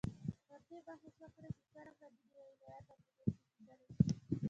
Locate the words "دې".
0.69-0.77, 2.33-2.43